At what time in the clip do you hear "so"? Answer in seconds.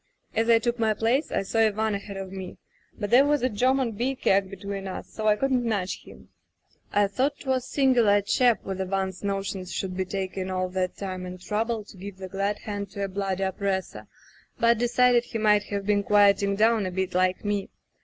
5.11-5.27